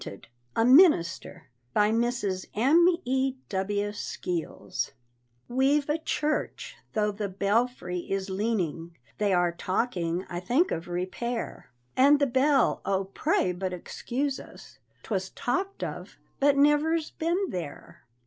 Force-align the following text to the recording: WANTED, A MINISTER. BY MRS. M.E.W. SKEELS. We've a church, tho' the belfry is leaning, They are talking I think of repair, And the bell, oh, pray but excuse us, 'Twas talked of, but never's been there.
WANTED, 0.03 0.27
A 0.55 0.65
MINISTER. 0.65 1.45
BY 1.75 1.91
MRS. 1.91 2.45
M.E.W. 2.55 3.91
SKEELS. 3.93 4.93
We've 5.47 5.87
a 5.89 5.99
church, 5.99 6.75
tho' 6.93 7.11
the 7.11 7.29
belfry 7.29 7.99
is 8.09 8.27
leaning, 8.27 8.97
They 9.19 9.31
are 9.31 9.51
talking 9.51 10.25
I 10.27 10.39
think 10.39 10.71
of 10.71 10.87
repair, 10.87 11.69
And 11.95 12.17
the 12.17 12.25
bell, 12.25 12.81
oh, 12.83 13.11
pray 13.13 13.51
but 13.51 13.73
excuse 13.73 14.39
us, 14.39 14.79
'Twas 15.03 15.29
talked 15.29 15.83
of, 15.83 16.17
but 16.39 16.57
never's 16.57 17.11
been 17.11 17.51
there. 17.51 18.01